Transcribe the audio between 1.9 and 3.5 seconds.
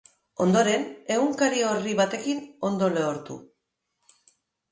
batekin ondo lehortu.